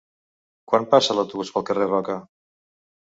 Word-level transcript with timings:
Quan 0.71 0.87
passa 0.95 1.17
l'autobús 1.17 1.53
pel 1.59 1.67
carrer 1.71 1.91
Roca? 1.93 2.17